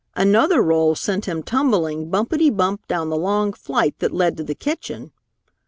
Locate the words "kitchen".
4.55-5.11